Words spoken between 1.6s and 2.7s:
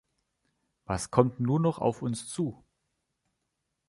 noch auf uns zu?